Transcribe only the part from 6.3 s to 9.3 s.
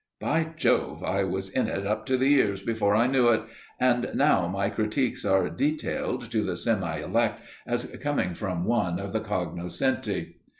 to the semi elect as coming from one of the